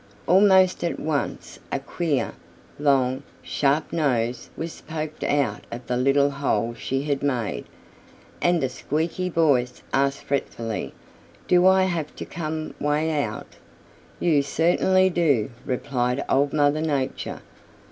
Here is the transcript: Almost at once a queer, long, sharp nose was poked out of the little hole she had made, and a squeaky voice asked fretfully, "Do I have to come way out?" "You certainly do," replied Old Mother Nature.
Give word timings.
Almost 0.25 0.83
at 0.83 0.99
once 0.99 1.59
a 1.71 1.77
queer, 1.79 2.31
long, 2.79 3.21
sharp 3.43 3.93
nose 3.93 4.49
was 4.57 4.81
poked 4.81 5.23
out 5.23 5.63
of 5.71 5.85
the 5.85 5.95
little 5.95 6.31
hole 6.31 6.73
she 6.73 7.03
had 7.03 7.21
made, 7.21 7.65
and 8.41 8.63
a 8.63 8.69
squeaky 8.69 9.29
voice 9.29 9.83
asked 9.93 10.23
fretfully, 10.23 10.95
"Do 11.47 11.67
I 11.67 11.83
have 11.83 12.15
to 12.15 12.25
come 12.25 12.73
way 12.79 13.21
out?" 13.23 13.57
"You 14.19 14.41
certainly 14.41 15.11
do," 15.11 15.51
replied 15.67 16.25
Old 16.27 16.51
Mother 16.51 16.81
Nature. 16.81 17.43